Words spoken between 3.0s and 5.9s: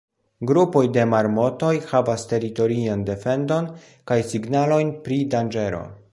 defendon kaj signalojn pri danĝero.